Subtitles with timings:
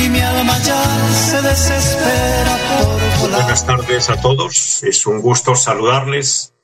[0.00, 6.54] y mi alma ya se desespera por Buenas tardes a todos, es un gusto saludarles,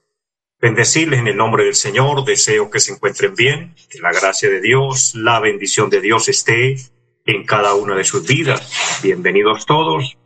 [0.60, 4.60] bendecirles en el nombre del Señor, deseo que se encuentren bien, que la gracia de
[4.60, 6.76] Dios, la bendición de Dios esté
[7.26, 9.00] en cada una de sus vidas.
[9.02, 10.16] Bienvenidos todos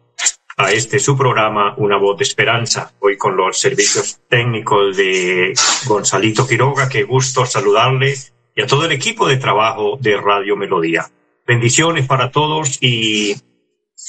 [0.56, 5.54] a este su programa Una voz de esperanza, hoy con los servicios técnicos de
[5.86, 8.14] Gonzalito Quiroga, qué gusto saludarle
[8.58, 11.08] y a todo el equipo de trabajo de Radio Melodía.
[11.46, 13.36] Bendiciones para todos y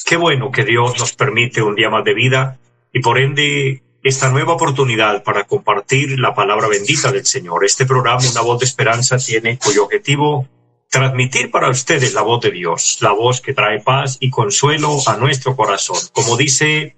[0.05, 2.59] qué bueno que Dios nos permite un día más de vida
[2.91, 7.63] y por ende esta nueva oportunidad para compartir la palabra bendita del Señor.
[7.63, 10.47] Este programa, Una voz de esperanza, tiene cuyo objetivo
[10.89, 15.15] transmitir para ustedes la voz de Dios, la voz que trae paz y consuelo a
[15.17, 15.99] nuestro corazón.
[16.11, 16.97] Como dice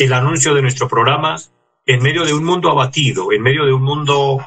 [0.00, 1.36] el anuncio de nuestro programa,
[1.86, 4.44] en medio de un mundo abatido, en medio de un mundo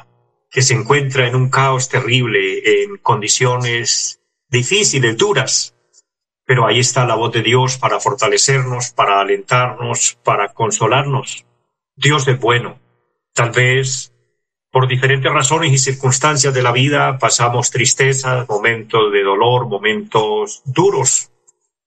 [0.50, 5.74] que se encuentra en un caos terrible, en condiciones difíciles, duras,
[6.44, 11.44] pero ahí está la voz de Dios para fortalecernos, para alentarnos, para consolarnos.
[11.94, 12.78] Dios es bueno.
[13.34, 14.12] Tal vez
[14.70, 21.30] por diferentes razones y circunstancias de la vida pasamos tristezas, momentos de dolor, momentos duros,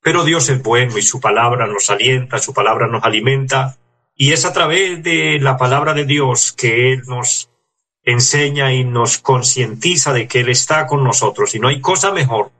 [0.02, 3.78] pero Dios es bueno y su palabra nos alienta, su palabra nos alimenta
[4.16, 7.51] y es a través de la palabra de Dios que Él nos
[8.12, 11.56] enseña y nos concientiza de que Él está con nosotros.
[11.56, 12.52] Y no hay cosa mejor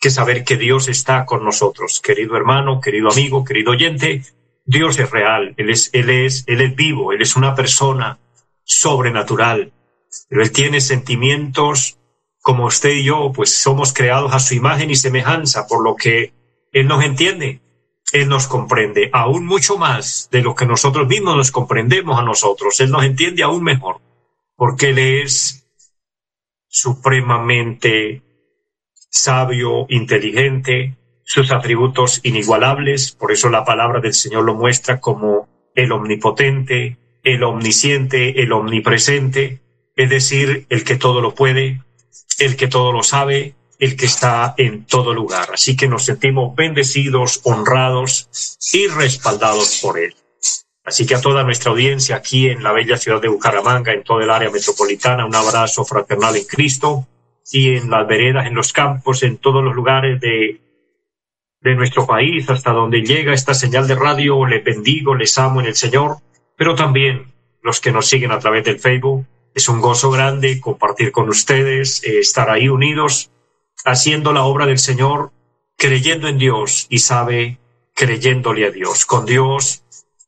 [0.00, 2.00] que saber que Dios está con nosotros.
[2.00, 4.22] Querido hermano, querido amigo, querido oyente,
[4.64, 8.18] Dios es real, Él es, Él es, Él es vivo, Él es una persona
[8.64, 9.72] sobrenatural,
[10.28, 11.98] pero Él tiene sentimientos
[12.40, 16.32] como usted y yo, pues somos creados a su imagen y semejanza, por lo que
[16.72, 17.62] Él nos entiende,
[18.12, 19.08] Él nos comprende.
[19.12, 22.78] Aún mucho más de lo que nosotros mismos nos comprendemos a nosotros.
[22.80, 24.00] Él nos entiende aún mejor
[24.56, 25.66] porque Él es
[26.68, 28.22] supremamente
[29.10, 35.92] sabio, inteligente, sus atributos inigualables, por eso la palabra del Señor lo muestra como el
[35.92, 39.60] omnipotente, el omnisciente, el omnipresente,
[39.96, 41.82] es decir, el que todo lo puede,
[42.38, 45.48] el que todo lo sabe, el que está en todo lugar.
[45.52, 48.28] Así que nos sentimos bendecidos, honrados
[48.72, 50.14] y respaldados por Él.
[50.84, 54.20] Así que a toda nuestra audiencia aquí en la bella ciudad de Bucaramanga, en todo
[54.20, 57.06] el área metropolitana, un abrazo fraternal en Cristo
[57.50, 60.60] y en las veredas, en los campos, en todos los lugares de,
[61.62, 65.66] de nuestro país, hasta donde llega esta señal de radio, les bendigo, les amo en
[65.68, 66.18] el Señor,
[66.56, 69.26] pero también los que nos siguen a través del Facebook.
[69.54, 73.30] Es un gozo grande compartir con ustedes, eh, estar ahí unidos,
[73.86, 75.32] haciendo la obra del Señor,
[75.78, 77.58] creyendo en Dios y sabe,
[77.94, 79.06] creyéndole a Dios.
[79.06, 79.83] Con Dios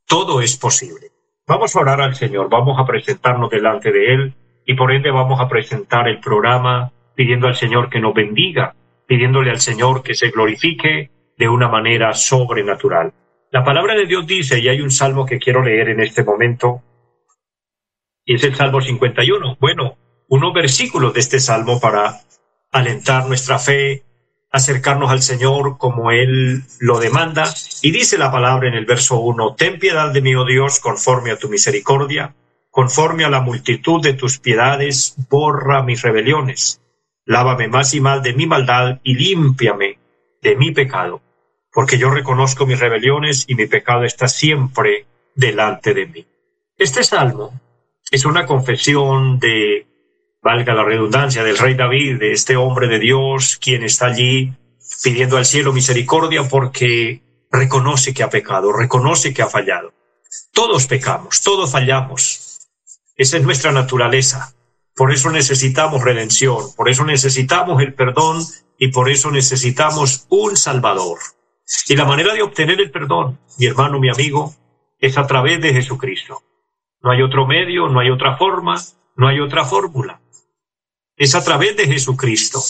[0.06, 1.10] todo es posible.
[1.46, 4.34] Vamos a orar al Señor, vamos a presentarnos delante de Él
[4.64, 8.74] y por ende vamos a presentar el programa pidiendo al Señor que nos bendiga,
[9.06, 13.12] pidiéndole al Señor que se glorifique de una manera sobrenatural.
[13.50, 16.82] La palabra de Dios dice, y hay un salmo que quiero leer en este momento,
[18.24, 19.56] y es el Salmo 51.
[19.60, 19.96] Bueno,
[20.28, 22.20] unos versículos de este salmo para
[22.72, 24.02] alentar nuestra fe,
[24.56, 27.52] acercarnos al Señor como Él lo demanda.
[27.82, 31.30] Y dice la palabra en el verso 1, Ten piedad de mí, oh Dios, conforme
[31.30, 32.34] a tu misericordia,
[32.70, 36.80] conforme a la multitud de tus piedades, borra mis rebeliones.
[37.24, 39.98] Lávame más y más de mi maldad y límpiame
[40.42, 41.20] de mi pecado,
[41.72, 46.26] porque yo reconozco mis rebeliones y mi pecado está siempre delante de mí.
[46.78, 47.60] Este salmo
[48.10, 49.86] es una confesión de
[50.46, 54.52] valga la redundancia, del rey David, de este hombre de Dios, quien está allí
[55.02, 57.20] pidiendo al cielo misericordia porque
[57.50, 59.92] reconoce que ha pecado, reconoce que ha fallado.
[60.52, 62.60] Todos pecamos, todos fallamos.
[63.16, 64.54] Esa es nuestra naturaleza.
[64.94, 68.40] Por eso necesitamos redención, por eso necesitamos el perdón
[68.78, 71.18] y por eso necesitamos un Salvador.
[71.88, 74.54] Y la manera de obtener el perdón, mi hermano, mi amigo,
[75.00, 76.40] es a través de Jesucristo.
[77.02, 78.76] No hay otro medio, no hay otra forma,
[79.16, 80.20] no hay otra fórmula
[81.16, 82.62] es a través de Jesucristo,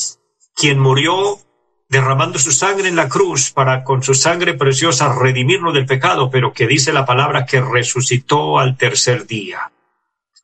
[0.55, 1.41] quien murió
[1.89, 6.53] derramando su sangre en la cruz para con su sangre preciosa redimirnos del pecado, pero
[6.53, 9.73] que dice la palabra que resucitó al tercer día.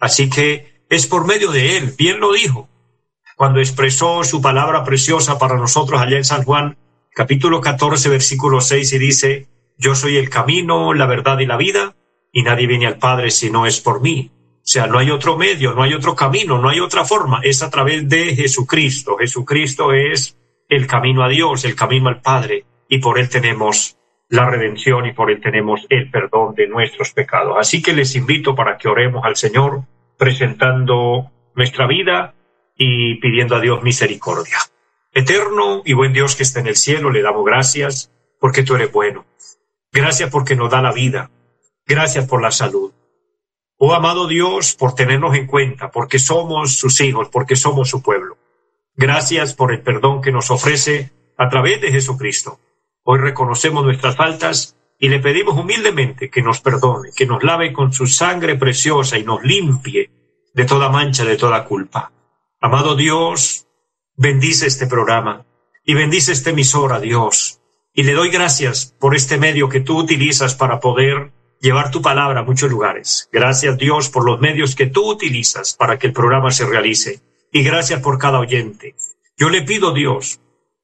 [0.00, 2.68] Así que es por medio de él, bien lo dijo,
[3.36, 6.76] cuando expresó su palabra preciosa para nosotros allá en San Juan,
[7.14, 9.48] capítulo 14, versículo 6, y dice,
[9.78, 11.94] yo soy el camino, la verdad y la vida,
[12.32, 14.30] y nadie viene al Padre si no es por mí.
[14.62, 17.64] O sea, no hay otro medio, no hay otro camino, no hay otra forma, es
[17.64, 19.16] a través de Jesucristo.
[19.18, 20.38] Jesucristo es
[20.68, 23.96] el camino a Dios, el camino al Padre, y por él tenemos
[24.28, 27.56] la redención y por él tenemos el perdón de nuestros pecados.
[27.58, 29.82] Así que les invito para que oremos al Señor
[30.16, 32.34] presentando nuestra vida
[32.76, 34.58] y pidiendo a Dios misericordia.
[35.12, 38.92] Eterno y buen Dios que está en el cielo, le damos gracias porque tú eres
[38.92, 39.26] bueno.
[39.92, 41.30] Gracias porque nos da la vida.
[41.84, 42.92] Gracias por la salud.
[43.84, 48.38] Oh amado Dios, por tenernos en cuenta, porque somos sus hijos, porque somos su pueblo.
[48.94, 52.60] Gracias por el perdón que nos ofrece a través de Jesucristo.
[53.02, 57.92] Hoy reconocemos nuestras faltas y le pedimos humildemente que nos perdone, que nos lave con
[57.92, 60.12] su sangre preciosa y nos limpie
[60.54, 62.12] de toda mancha, de toda culpa.
[62.60, 63.66] Amado Dios,
[64.14, 65.44] bendice este programa
[65.84, 67.60] y bendice este emisora, Dios.
[67.92, 71.32] Y le doy gracias por este medio que tú utilizas para poder
[71.62, 73.28] llevar tu palabra a muchos lugares.
[73.32, 77.20] Gracias Dios por los medios que tú utilizas para que el programa se realice.
[77.52, 78.96] Y gracias por cada oyente.
[79.36, 80.40] Yo le pido Dios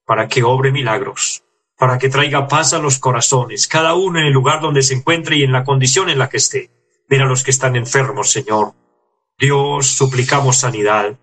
[0.07, 1.43] para que obre milagros,
[1.77, 5.37] para que traiga paz a los corazones, cada uno en el lugar donde se encuentre
[5.37, 6.71] y en la condición en la que esté.
[7.09, 8.75] Mira a los que están enfermos, Señor.
[9.37, 11.19] Dios, suplicamos sanidad.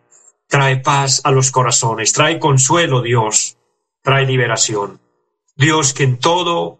[0.47, 3.57] Trae paz a los corazones, trae consuelo, Dios,
[4.01, 4.99] trae liberación.
[5.55, 6.79] Dios, que en todo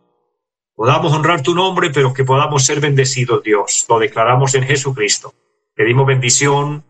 [0.76, 3.86] podamos honrar tu nombre, pero que podamos ser bendecidos, Dios.
[3.90, 5.34] Lo declaramos en Jesucristo.
[5.74, 6.84] Pedimos bendición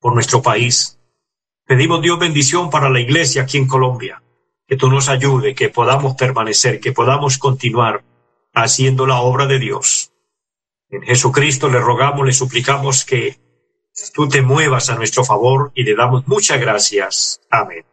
[0.00, 0.98] por nuestro país.
[1.66, 4.22] Pedimos, Dios, bendición para la iglesia aquí en Colombia
[4.68, 8.04] que tú nos ayude, que podamos permanecer, que podamos continuar
[8.52, 10.12] haciendo la obra de Dios.
[10.90, 13.38] En Jesucristo le rogamos, le suplicamos que
[14.12, 17.40] tú te muevas a nuestro favor y le damos muchas gracias.
[17.50, 17.86] Amén.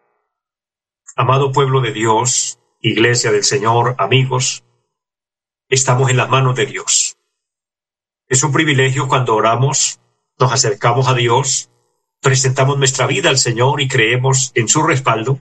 [1.16, 4.66] Amado pueblo de Dios, iglesia del Señor, amigos,
[5.70, 7.18] estamos en las manos de Dios.
[8.28, 10.00] Es un privilegio cuando oramos,
[10.40, 11.70] nos acercamos a Dios,
[12.22, 15.40] presentamos nuestra vida al Señor y creemos en su respaldo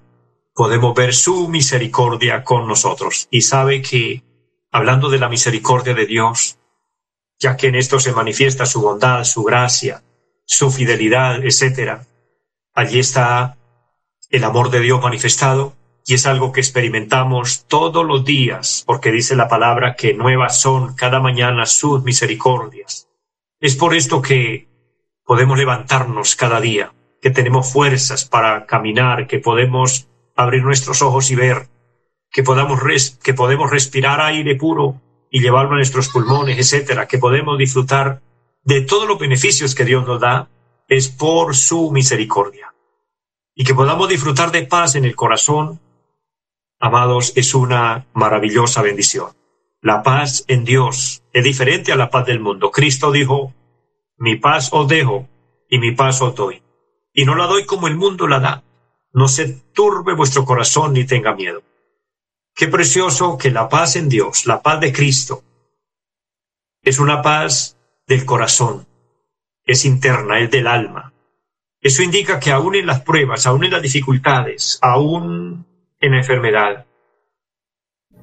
[0.55, 3.27] podemos ver su misericordia con nosotros.
[3.31, 4.23] Y sabe que,
[4.71, 6.59] hablando de la misericordia de Dios,
[7.39, 10.05] ya que en esto se manifiesta su bondad, su gracia,
[10.45, 12.03] su fidelidad, etc.,
[12.73, 13.59] allí está
[14.31, 15.75] el amor de Dios manifestado
[16.07, 20.95] y es algo que experimentamos todos los días, porque dice la palabra que nuevas son
[20.95, 23.09] cada mañana sus misericordias.
[23.61, 24.69] Es por esto que
[25.25, 26.93] podemos levantarnos cada día,
[27.23, 31.69] que tenemos fuerzas para caminar, que podemos abrir nuestros ojos y ver
[32.31, 32.43] que
[33.23, 35.01] que podemos respirar aire puro
[35.31, 38.21] y llevarlo a nuestros pulmones, etcétera, que podemos disfrutar
[38.65, 40.49] de todos los beneficios que Dios nos da,
[40.89, 42.75] es por su misericordia.
[43.55, 45.81] Y que podamos disfrutar de paz en el corazón,
[46.85, 49.33] amados, es una maravillosa bendición.
[49.81, 52.71] La paz en Dios es diferente a la paz del mundo.
[52.71, 53.53] Cristo dijo,
[54.17, 55.29] mi paz os dejo
[55.69, 56.63] y mi paz os doy.
[57.13, 58.65] Y no la doy como el mundo la da
[59.15, 61.63] no se turbe vuestro corazón ni tenga miedo.
[62.55, 65.43] Qué precioso que la paz en Dios, la paz de Cristo,
[66.83, 68.87] es una paz del corazón,
[69.65, 71.13] es interna, es del alma.
[71.81, 75.67] Eso indica que aún en las pruebas, aún en las dificultades, aún
[76.05, 76.87] en enfermedad,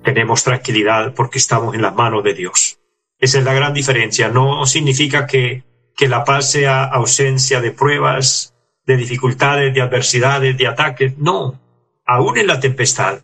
[0.04, 2.80] tenemos tranquilidad porque estamos en las manos de Dios.
[3.18, 4.30] Esa es la gran diferencia.
[4.30, 5.64] No significa que,
[5.96, 8.56] que la paz sea ausencia de pruebas,
[8.86, 11.18] de dificultades, de adversidades, de ataques.
[11.18, 11.60] No,
[12.06, 13.22] aún en la tempestad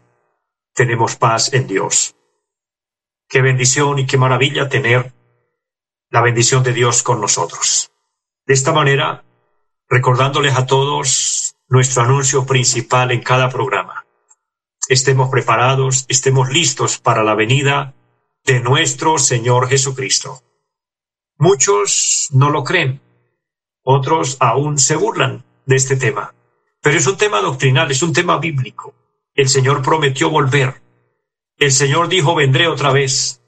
[0.73, 2.15] tenemos paz en Dios.
[3.29, 5.13] Qué bendición y qué maravilla tener
[6.09, 7.91] la bendición de Dios con nosotros.
[8.45, 9.23] De esta manera,
[9.89, 14.06] recordándoles a todos nuestro anuncio principal en cada programa.
[14.89, 17.93] Estemos preparados, estemos listos para la venida
[18.45, 20.41] de nuestro Señor Jesucristo.
[21.37, 23.01] Muchos no lo creen,
[23.83, 26.33] otros aún se burlan, de este tema.
[26.81, 28.95] Pero es un tema doctrinal, es un tema bíblico.
[29.35, 30.81] El Señor prometió volver.
[31.57, 33.41] El Señor dijo, vendré otra vez.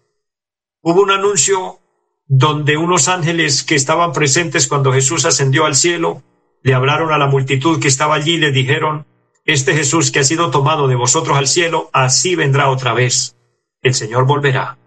[0.82, 1.80] Hubo un anuncio
[2.28, 6.22] donde unos ángeles que estaban presentes cuando Jesús ascendió al cielo
[6.62, 9.08] le hablaron a la multitud que estaba allí y le dijeron,
[9.54, 13.36] este Jesús que ha sido tomado de vosotros al cielo, así vendrá otra vez.
[13.82, 14.78] El Señor volverá.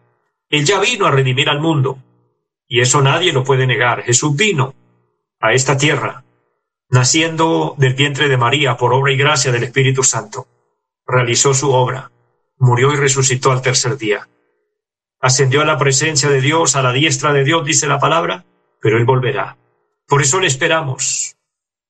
[0.48, 1.98] Él ya vino a redimir al mundo.
[2.66, 4.02] Y eso nadie lo puede negar.
[4.02, 4.74] Jesús vino
[5.40, 6.24] a esta tierra
[6.92, 10.46] naciendo del vientre de María por obra y gracia del Espíritu Santo,
[11.06, 12.12] realizó su obra,
[12.58, 14.28] murió y resucitó al tercer día.
[15.18, 18.44] Ascendió a la presencia de Dios, a la diestra de Dios, dice la palabra,
[18.78, 19.56] pero Él volverá.
[20.06, 21.34] Por eso le esperamos.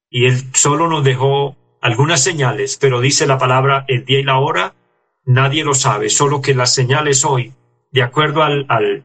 [0.09, 4.39] y Él solo nos dejó algunas señales, pero dice la palabra el día y la
[4.39, 4.75] hora,
[5.25, 7.53] nadie lo sabe, solo que las señales hoy,
[7.91, 9.05] de acuerdo al, al,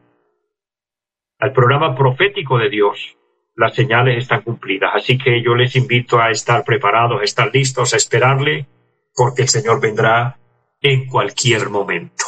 [1.38, 3.16] al programa profético de Dios,
[3.56, 4.92] las señales están cumplidas.
[4.94, 8.66] Así que yo les invito a estar preparados, a estar listos, a esperarle,
[9.14, 10.38] porque el Señor vendrá
[10.80, 12.24] en cualquier momento.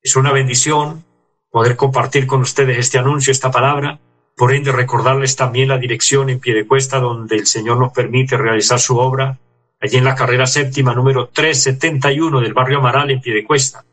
[0.00, 1.04] Es una bendición
[1.50, 4.00] poder compartir con ustedes este anuncio, esta palabra.
[4.36, 8.36] Por ende, recordarles también la dirección en pie de cuesta donde el Señor nos permite
[8.36, 9.38] realizar su obra,
[9.80, 13.84] allí en la carrera séptima número 371 del barrio Amaral en pie de cuesta.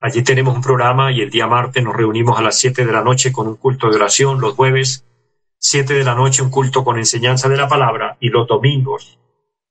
[0.00, 3.02] Allí tenemos un programa y el día martes nos reunimos a las siete de la
[3.02, 5.04] noche con un culto de oración, los jueves
[5.58, 9.18] siete de la noche un culto con enseñanza de la palabra y los domingos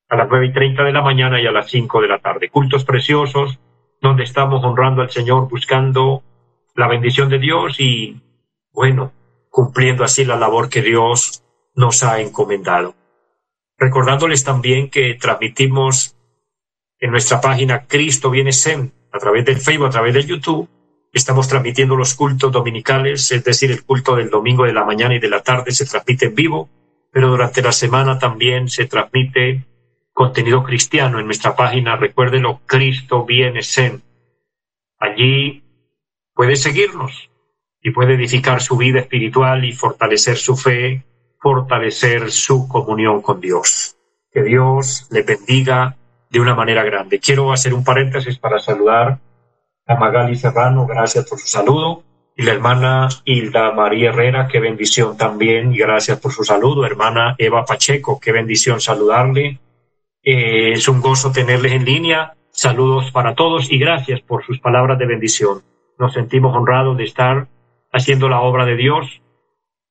[0.10, 2.50] a las nueve y treinta de la mañana y a las cinco de la tarde.
[2.50, 3.60] Cultos preciosos
[4.02, 6.24] donde estamos honrando al Señor, buscando
[6.76, 8.22] la bendición de Dios y,
[8.72, 9.12] bueno,
[9.58, 12.94] cumpliendo así la labor que Dios nos ha encomendado.
[13.76, 16.16] Recordándoles también que transmitimos
[17.00, 20.70] en nuestra página Cristo viene Sem a través del Facebook, a través del YouTube.
[21.12, 25.20] Estamos transmitiendo los cultos dominicales, es decir, el culto del domingo de la mañana y
[25.20, 26.70] de la tarde se transmite en vivo,
[27.12, 29.66] pero durante la semana también se transmite
[30.14, 31.96] contenido cristiano en nuestra página.
[31.96, 34.02] Recuérdelo, Cristo viene Sem.
[35.00, 35.64] Allí
[36.36, 37.32] puede seguirnos
[37.88, 41.06] y puede edificar su vida espiritual y fortalecer su fe,
[41.40, 43.96] fortalecer su comunión con Dios.
[44.30, 45.96] Que Dios le bendiga
[46.30, 47.18] de una manera grande.
[47.20, 49.20] Quiero hacer un paréntesis para saludar
[49.86, 52.04] a Magali Serrano, gracias por su saludo,
[52.36, 57.64] y la hermana Hilda María Herrera, qué bendición también, gracias por su saludo, hermana Eva
[57.64, 59.62] Pacheco, qué bendición saludarle.
[60.24, 62.34] Eh, es un gozo tenerles en línea.
[62.52, 65.62] Saludos para todos y gracias por sus palabras de bendición.
[65.98, 67.48] Nos sentimos honrados de estar
[67.92, 69.22] haciendo la obra de Dios.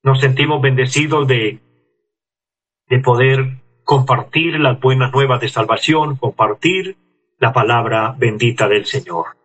[0.03, 1.61] Nos sentimos bendecidos de,
[2.89, 6.97] de poder compartir las buenas nuevas de salvación, compartir
[7.39, 9.37] la palabra bendita del Señor.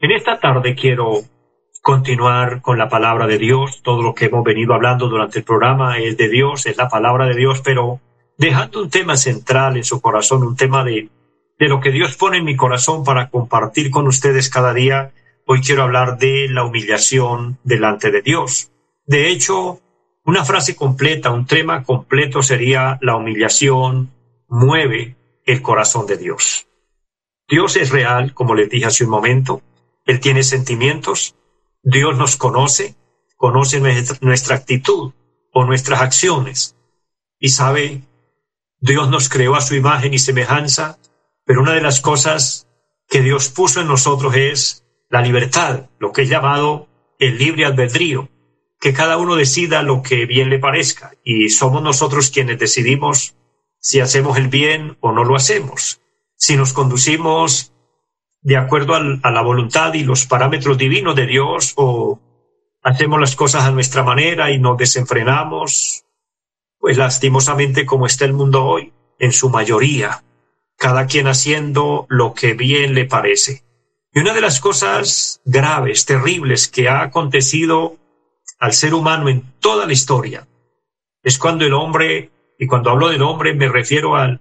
[0.00, 1.22] En esta tarde quiero
[1.82, 3.82] continuar con la palabra de Dios.
[3.82, 7.26] Todo lo que hemos venido hablando durante el programa es de Dios, es la palabra
[7.26, 8.00] de Dios, pero
[8.36, 11.08] dejando un tema central en su corazón, un tema de,
[11.58, 15.12] de lo que Dios pone en mi corazón para compartir con ustedes cada día.
[15.50, 18.70] Hoy quiero hablar de la humillación delante de Dios.
[19.06, 19.80] De hecho,
[20.26, 24.12] una frase completa, un tema completo sería la humillación
[24.46, 26.68] mueve el corazón de Dios.
[27.48, 29.62] Dios es real, como les dije hace un momento.
[30.04, 31.34] Él tiene sentimientos.
[31.82, 32.96] Dios nos conoce,
[33.34, 35.14] conoce nuestra, actitud
[35.54, 36.76] o nuestras acciones
[37.38, 38.02] y sabe,
[38.80, 40.98] Dios nos creó a su imagen y semejanza,
[41.46, 42.68] pero una de las cosas
[43.08, 46.88] que Dios puso en nosotros es la libertad, lo que es llamado
[47.18, 48.28] el libre albedrío
[48.80, 53.34] que cada uno decida lo que bien le parezca y somos nosotros quienes decidimos
[53.80, 56.00] si hacemos el bien o no lo hacemos,
[56.36, 57.72] si nos conducimos
[58.40, 62.20] de acuerdo a la voluntad y los parámetros divinos de Dios o
[62.82, 66.04] hacemos las cosas a nuestra manera y nos desenfrenamos,
[66.78, 70.22] pues lastimosamente como está el mundo hoy, en su mayoría,
[70.76, 73.64] cada quien haciendo lo que bien le parece.
[74.18, 77.98] Y una de las cosas graves, terribles que ha acontecido
[78.58, 80.48] al ser humano en toda la historia.
[81.22, 84.40] Es cuando el hombre, y cuando hablo del hombre me refiero al,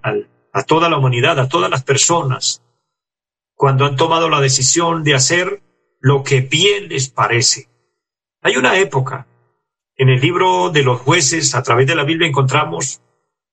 [0.52, 2.64] a toda la humanidad, a todas las personas,
[3.54, 5.62] cuando han tomado la decisión de hacer
[6.00, 7.70] lo que bien les parece.
[8.42, 9.28] Hay una época,
[9.96, 13.00] en el libro de los jueces, a través de la Biblia encontramos,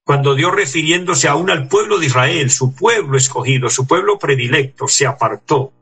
[0.06, 5.06] cuando Dios refiriéndose aún al pueblo de Israel, su pueblo escogido, su pueblo predilecto, se
[5.06, 5.74] apartó.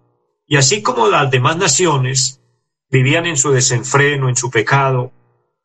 [0.53, 2.43] Y así como las demás naciones,
[2.91, 5.11] vivían en su desenfreno, en su pecado,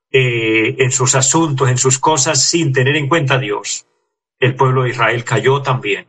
[0.10, 3.86] eh, en sus asuntos, en sus cosas, sin tener en cuenta a Dios.
[4.39, 6.08] El pueblo de Israel cayó también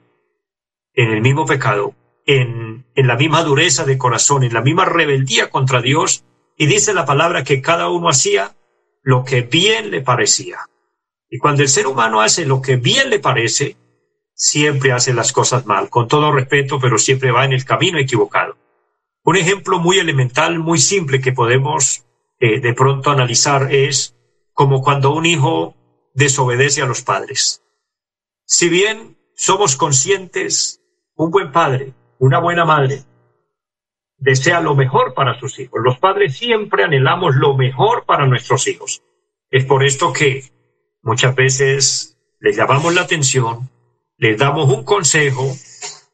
[0.95, 1.93] en el mismo pecado,
[2.25, 6.23] en, en la misma dureza de corazón, en la misma rebeldía contra Dios,
[6.57, 8.55] y dice la palabra que cada uno hacía
[9.03, 10.61] lo que bien le parecía.
[11.29, 13.77] Y cuando el ser humano hace lo que bien le parece,
[14.35, 18.57] siempre hace las cosas mal, con todo respeto, pero siempre va en el camino equivocado.
[19.29, 22.07] Un ejemplo muy elemental, muy simple que podemos
[22.41, 24.17] eh, de pronto analizar es
[24.55, 25.75] como cuando un hijo
[26.15, 27.63] desobedece a los padres.
[28.47, 30.81] Si bien somos conscientes,
[31.15, 33.03] un buen padre, una buena madre,
[34.17, 35.79] desea lo mejor para sus hijos.
[35.85, 39.03] Los padres siempre anhelamos lo mejor para nuestros hijos.
[39.51, 40.45] Es por esto que
[41.03, 43.69] muchas veces les llamamos la atención,
[44.17, 45.55] les damos un consejo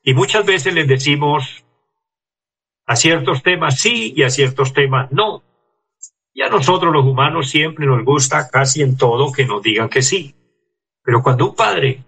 [0.03, 1.64] y muchas veces les decimos,
[2.87, 5.43] a ciertos temas sí y a ciertos temas no.
[6.33, 10.03] Y a nosotros los humanos siempre nos gusta casi en todo que nos digan que
[10.03, 10.35] sí.
[11.03, 12.03] Pero cuando un padre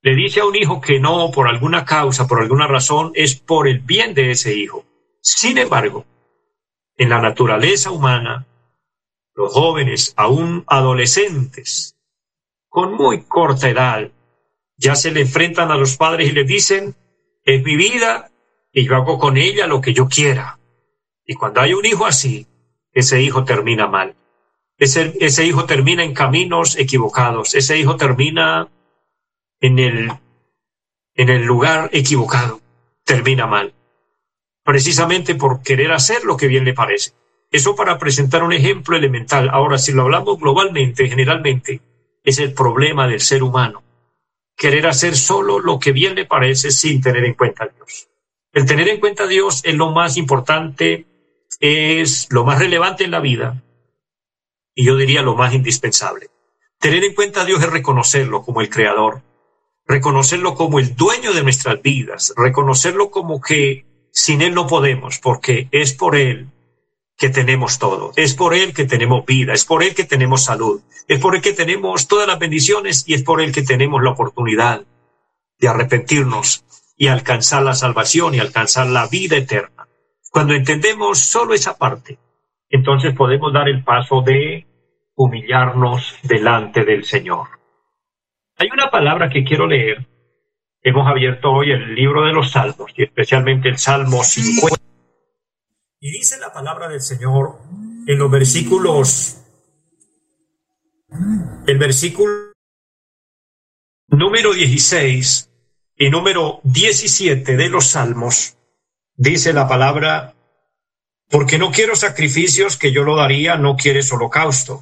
[0.00, 3.68] le dice a un hijo que no por alguna causa, por alguna razón, es por
[3.68, 4.84] el bien de ese hijo.
[5.20, 6.06] Sin embargo,
[6.96, 8.46] en la naturaleza humana,
[9.34, 11.96] los jóvenes, aún adolescentes,
[12.68, 14.10] con muy corta edad,
[14.76, 16.94] ya se le enfrentan a los padres y le dicen,
[17.44, 18.27] es mi vida
[18.72, 20.58] y yo hago con ella lo que yo quiera.
[21.24, 22.46] Y cuando hay un hijo así,
[22.92, 24.16] ese hijo termina mal.
[24.78, 27.54] Ese, ese hijo termina en caminos equivocados.
[27.54, 28.68] Ese hijo termina
[29.60, 30.12] en el,
[31.14, 32.60] en el lugar equivocado.
[33.04, 33.74] Termina mal.
[34.62, 37.12] Precisamente por querer hacer lo que bien le parece.
[37.50, 39.48] Eso para presentar un ejemplo elemental.
[39.50, 41.80] Ahora, si lo hablamos globalmente, generalmente,
[42.22, 43.82] es el problema del ser humano.
[44.56, 48.08] Querer hacer solo lo que bien le parece sin tener en cuenta a Dios.
[48.58, 51.06] El tener en cuenta a Dios es lo más importante,
[51.60, 53.62] es lo más relevante en la vida
[54.74, 56.26] y yo diría lo más indispensable.
[56.80, 59.22] Tener en cuenta a Dios es reconocerlo como el creador,
[59.86, 65.68] reconocerlo como el dueño de nuestras vidas, reconocerlo como que sin Él no podemos, porque
[65.70, 66.48] es por Él
[67.16, 70.82] que tenemos todo, es por Él que tenemos vida, es por Él que tenemos salud,
[71.06, 74.10] es por Él que tenemos todas las bendiciones y es por Él que tenemos la
[74.10, 74.84] oportunidad
[75.60, 76.64] de arrepentirnos
[76.98, 79.88] y alcanzar la salvación y alcanzar la vida eterna.
[80.30, 82.18] Cuando entendemos solo esa parte,
[82.68, 84.66] entonces podemos dar el paso de
[85.14, 87.46] humillarnos delante del Señor.
[88.56, 90.06] Hay una palabra que quiero leer.
[90.82, 94.76] Hemos abierto hoy el libro de los Salmos y especialmente el Salmo 50.
[96.00, 97.60] Y dice la palabra del Señor
[98.06, 99.44] en los versículos,
[101.66, 102.52] el versículo
[104.08, 105.47] número 16
[105.98, 108.56] y número 17 de los Salmos,
[109.16, 110.34] dice la palabra,
[111.28, 114.80] porque no quiero sacrificios que yo lo daría, no quieres holocausto.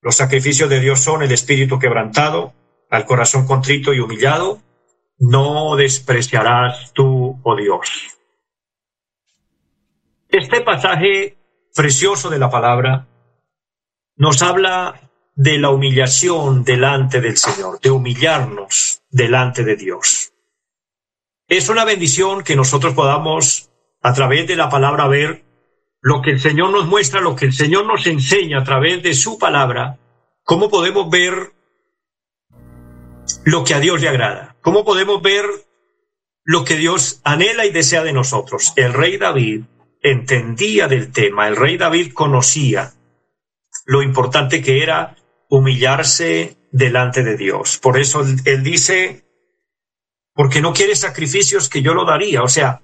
[0.00, 2.54] Los sacrificios de Dios son el espíritu quebrantado,
[2.88, 4.62] al corazón contrito y humillado,
[5.18, 8.16] no despreciarás tú, oh Dios.
[10.28, 11.36] Este pasaje
[11.74, 13.08] precioso de la palabra
[14.14, 20.32] nos habla de la humillación delante del Señor, de humillarnos delante de Dios.
[21.48, 23.70] Es una bendición que nosotros podamos,
[24.02, 25.44] a través de la palabra, ver
[26.00, 29.14] lo que el Señor nos muestra, lo que el Señor nos enseña a través de
[29.14, 29.98] su palabra,
[30.42, 31.52] cómo podemos ver
[33.44, 35.44] lo que a Dios le agrada, cómo podemos ver
[36.42, 38.72] lo que Dios anhela y desea de nosotros.
[38.74, 39.64] El rey David
[40.02, 42.92] entendía del tema, el rey David conocía
[43.84, 45.14] lo importante que era
[45.48, 47.78] humillarse delante de Dios.
[47.78, 49.25] Por eso él dice,
[50.36, 52.42] porque no quiere sacrificios que yo lo daría.
[52.42, 52.82] O sea,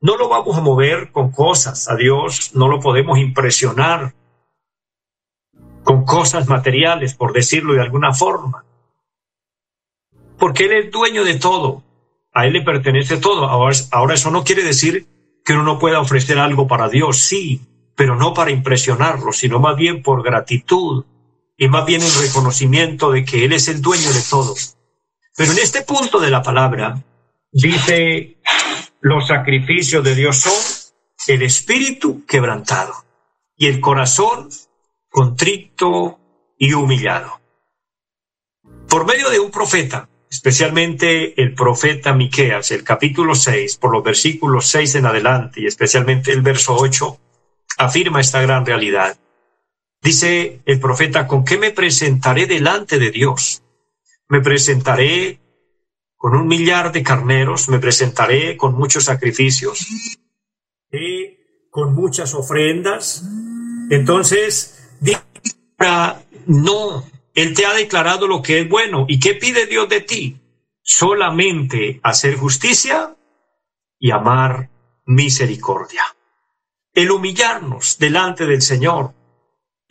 [0.00, 1.90] no lo vamos a mover con cosas.
[1.90, 4.14] A Dios no lo podemos impresionar
[5.82, 8.64] con cosas materiales, por decirlo de alguna forma.
[10.38, 11.82] Porque Él es dueño de todo.
[12.32, 13.46] A Él le pertenece todo.
[13.48, 15.08] Ahora, ahora eso no quiere decir
[15.44, 17.60] que uno no pueda ofrecer algo para Dios, sí,
[17.96, 21.04] pero no para impresionarlo, sino más bien por gratitud
[21.56, 24.54] y más bien en reconocimiento de que Él es el dueño de todo.
[25.36, 27.02] Pero en este punto de la palabra
[27.50, 28.38] dice
[29.00, 30.52] los sacrificios de Dios son
[31.26, 32.92] el espíritu quebrantado
[33.56, 34.48] y el corazón
[35.08, 36.18] contrito
[36.58, 37.40] y humillado.
[38.88, 44.66] Por medio de un profeta, especialmente el profeta Miqueas, el capítulo 6, por los versículos
[44.68, 47.18] 6 en adelante y especialmente el verso 8,
[47.78, 49.16] afirma esta gran realidad.
[50.00, 53.61] Dice el profeta, ¿con qué me presentaré delante de Dios?
[54.32, 55.38] Me presentaré
[56.16, 59.86] con un millar de carneros, me presentaré con muchos sacrificios,
[60.90, 61.36] y
[61.68, 63.24] con muchas ofrendas.
[63.90, 64.88] Entonces,
[66.46, 69.04] no, Él te ha declarado lo que es bueno.
[69.06, 70.40] ¿Y qué pide Dios de ti?
[70.80, 73.14] Solamente hacer justicia
[73.98, 74.70] y amar
[75.04, 76.04] misericordia.
[76.94, 79.12] El humillarnos delante del Señor,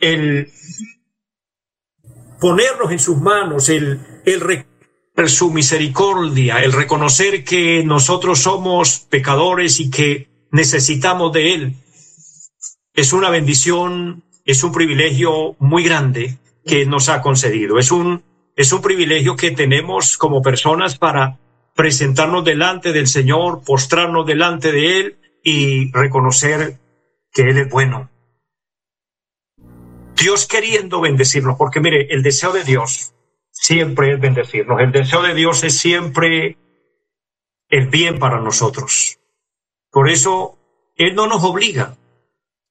[0.00, 0.52] el
[2.42, 9.90] ponernos en sus manos, el, el su misericordia, el reconocer que nosotros somos pecadores y
[9.90, 11.76] que necesitamos de Él,
[12.94, 17.78] es una bendición, es un privilegio muy grande que nos ha concedido.
[17.78, 18.24] Es un,
[18.56, 21.38] es un privilegio que tenemos como personas para
[21.76, 26.80] presentarnos delante del Señor, postrarnos delante de Él y reconocer
[27.32, 28.10] que Él es bueno.
[30.22, 33.12] Dios queriendo bendecirnos, porque mire, el deseo de Dios
[33.50, 34.80] siempre es bendecirnos.
[34.80, 36.56] El deseo de Dios es siempre
[37.68, 39.18] el bien para nosotros.
[39.90, 40.58] Por eso,
[40.94, 41.96] Él no nos obliga.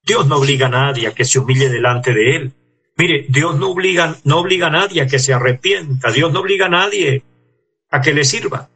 [0.02, 2.52] Dios no obliga a nadie a que se humille delante de Él.
[2.96, 6.66] Mire, Dios no obliga, no obliga a nadie a que se arrepienta, Dios no obliga
[6.66, 7.22] a nadie
[7.90, 8.70] a que le sirva.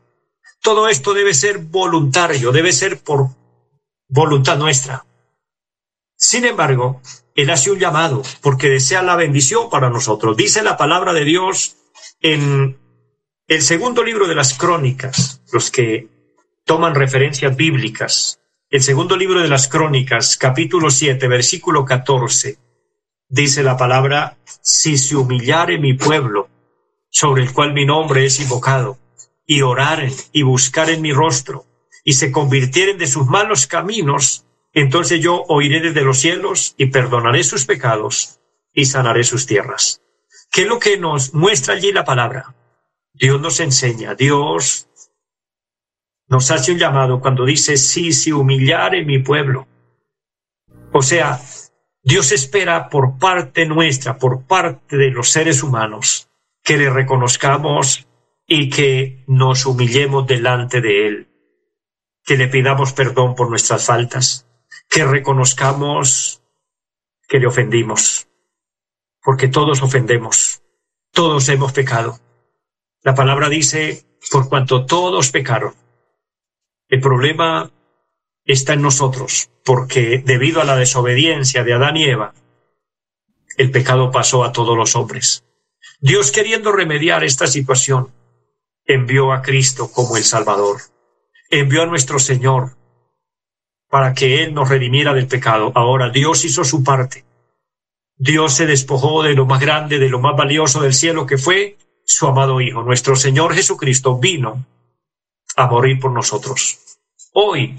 [0.60, 3.28] Todo esto debe ser voluntario, debe ser por
[4.06, 5.06] voluntad nuestra.
[6.14, 7.00] Sin embargo,
[7.36, 10.36] Él hace un llamado porque desea la bendición para nosotros.
[10.36, 11.76] Dice la palabra de Dios
[12.20, 12.78] en
[13.46, 16.08] el segundo libro de las crónicas, los que
[16.64, 22.58] toman referencias bíblicas, el segundo libro de las crónicas, capítulo 7, versículo 14,
[23.28, 26.48] dice la palabra, si se humillare mi pueblo,
[27.10, 28.98] sobre el cual mi nombre es invocado,
[29.46, 31.66] y oraren y buscaren mi rostro,
[32.02, 34.45] y se convirtieren de sus malos caminos,
[34.76, 38.40] entonces yo oiré desde los cielos y perdonaré sus pecados
[38.74, 40.02] y sanaré sus tierras.
[40.52, 42.54] ¿Qué es lo que nos muestra allí la palabra?
[43.14, 44.86] Dios nos enseña, Dios
[46.28, 49.66] nos hace un llamado cuando dice, sí, si humillare mi pueblo.
[50.92, 51.40] O sea,
[52.02, 56.28] Dios espera por parte nuestra, por parte de los seres humanos,
[56.62, 58.06] que le reconozcamos
[58.46, 61.28] y que nos humillemos delante de Él,
[62.26, 64.45] que le pidamos perdón por nuestras faltas,
[64.88, 66.42] que reconozcamos
[67.28, 68.28] que le ofendimos,
[69.22, 70.62] porque todos ofendemos,
[71.12, 72.18] todos hemos pecado.
[73.02, 75.74] La palabra dice, por cuanto todos pecaron.
[76.88, 77.70] El problema
[78.44, 82.32] está en nosotros, porque debido a la desobediencia de Adán y Eva,
[83.56, 85.44] el pecado pasó a todos los hombres.
[86.00, 88.12] Dios queriendo remediar esta situación,
[88.84, 90.80] envió a Cristo como el Salvador,
[91.50, 92.75] envió a nuestro Señor
[93.96, 95.72] para que Él nos redimiera del pecado.
[95.74, 97.24] Ahora Dios hizo su parte.
[98.14, 101.78] Dios se despojó de lo más grande, de lo más valioso del cielo, que fue
[102.04, 102.82] su amado Hijo.
[102.82, 104.66] Nuestro Señor Jesucristo vino
[105.56, 106.98] a morir por nosotros.
[107.32, 107.74] Hoy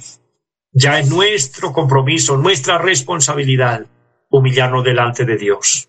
[0.71, 3.85] ya es nuestro compromiso, nuestra responsabilidad
[4.31, 5.87] humillarnos delante de Dios,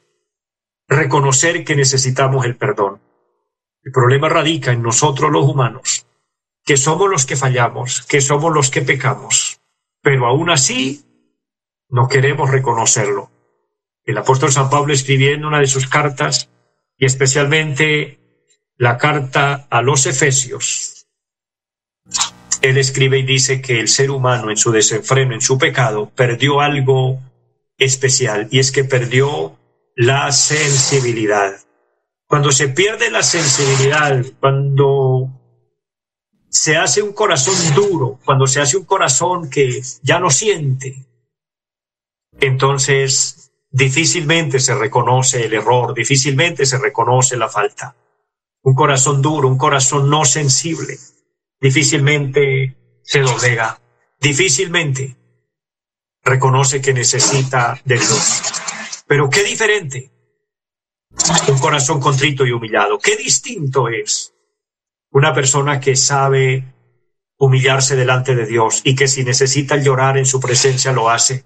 [0.88, 3.00] reconocer que necesitamos el perdón.
[3.82, 6.06] El problema radica en nosotros los humanos,
[6.66, 9.57] que somos los que fallamos, que somos los que pecamos,
[10.02, 11.04] pero aún así
[11.88, 13.30] no queremos reconocerlo.
[14.04, 16.50] El apóstol San Pablo escribiendo en una de sus cartas,
[16.96, 18.18] y especialmente
[18.76, 21.06] la carta a los Efesios,
[22.60, 26.60] él escribe y dice que el ser humano en su desenfreno, en su pecado, perdió
[26.60, 27.20] algo
[27.76, 29.56] especial, y es que perdió
[29.94, 31.54] la sensibilidad.
[32.26, 35.37] Cuando se pierde la sensibilidad, cuando
[36.50, 41.04] se hace un corazón duro, cuando se hace un corazón que ya no siente,
[42.40, 47.96] entonces difícilmente se reconoce el error, difícilmente se reconoce la falta.
[48.62, 50.98] Un corazón duro, un corazón no sensible,
[51.60, 53.80] difícilmente se doblega,
[54.20, 55.16] difícilmente
[56.22, 58.42] reconoce que necesita de Dios.
[59.06, 60.10] Pero qué diferente
[61.48, 62.98] un corazón contrito y humillado.
[62.98, 64.34] Qué distinto es
[65.18, 66.72] una persona que sabe
[67.38, 71.44] humillarse delante de Dios y que si necesita llorar en su presencia lo hace.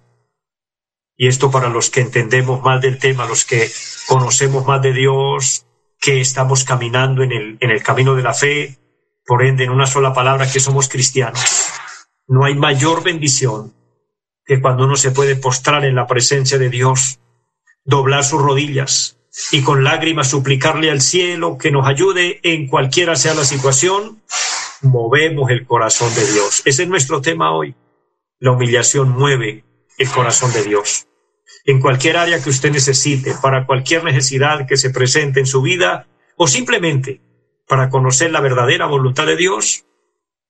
[1.17, 3.71] Y esto para los que entendemos más del tema, los que
[4.07, 5.67] conocemos más de Dios,
[5.99, 8.79] que estamos caminando en el, en el camino de la fe,
[9.25, 11.71] por ende, en una sola palabra, que somos cristianos.
[12.27, 13.75] No hay mayor bendición
[14.45, 17.21] que cuando uno se puede postrar en la presencia de Dios,
[17.85, 19.19] doblar sus rodillas,
[19.51, 24.23] y con lágrimas suplicarle al cielo que nos ayude en cualquiera sea la situación,
[24.83, 26.63] movemos el corazón de Dios.
[26.65, 27.75] Ese es nuestro tema hoy.
[28.39, 29.65] La humillación mueve
[29.97, 31.07] el corazón de Dios.
[31.65, 36.09] En cualquier área que usted necesite, para cualquier necesidad que se presente en su vida,
[36.37, 37.21] o simplemente
[37.69, 39.87] para conocer la verdadera voluntad de Dios,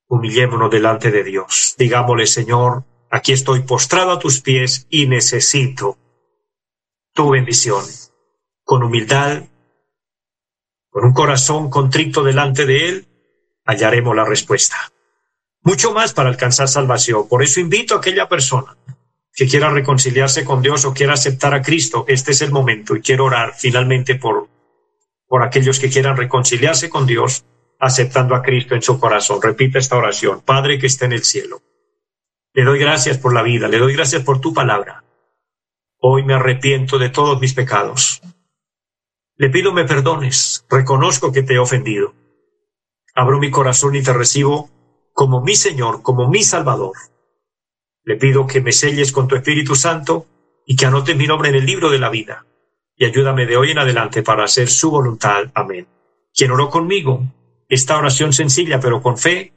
[0.07, 1.75] humillémonos delante de Dios.
[1.77, 5.97] Digámosle, Señor, aquí estoy postrado a tus pies y necesito
[7.13, 7.83] tu bendición
[8.63, 9.43] con humildad,
[10.89, 13.07] con un corazón contrito delante de Él,
[13.65, 14.77] hallaremos la respuesta.
[15.61, 17.27] Mucho más para alcanzar salvación.
[17.27, 18.77] Por eso invito a aquella persona
[19.33, 22.05] que quiera reconciliarse con Dios o quiera aceptar a Cristo.
[22.07, 24.49] Este es el momento y quiero orar finalmente por,
[25.27, 27.45] por aquellos que quieran reconciliarse con Dios
[27.79, 29.41] aceptando a Cristo en su corazón.
[29.41, 30.41] Repita esta oración.
[30.41, 31.61] Padre que está en el cielo.
[32.53, 35.03] Le doy gracias por la vida, le doy gracias por tu palabra.
[35.97, 38.21] Hoy me arrepiento de todos mis pecados.
[39.35, 42.13] Le pido me perdones, reconozco que te he ofendido.
[43.15, 44.69] Abro mi corazón y te recibo
[45.11, 46.95] como mi Señor, como mi Salvador.
[48.03, 50.27] Le pido que me selles con tu Espíritu Santo
[50.67, 52.45] y que anotes mi nombre en el libro de la vida.
[52.95, 55.49] Y ayúdame de hoy en adelante para hacer su voluntad.
[55.55, 55.87] Amén.
[56.31, 57.23] Quien oró conmigo,
[57.69, 59.51] esta oración sencilla pero con fe,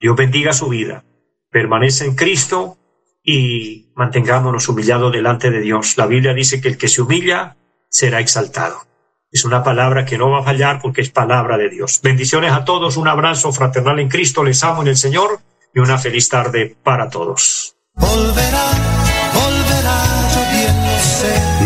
[0.00, 1.04] Dios bendiga su vida.
[1.50, 2.78] Permanece en Cristo
[3.22, 5.98] y mantengámonos humillados delante de Dios.
[5.98, 7.58] La Biblia dice que el que se humilla
[7.90, 8.91] será exaltado.
[9.32, 12.00] Es una palabra que no va a fallar porque es palabra de Dios.
[12.02, 15.40] Bendiciones a todos, un abrazo fraternal en Cristo, les amo en el Señor
[15.74, 17.74] y una feliz tarde para todos.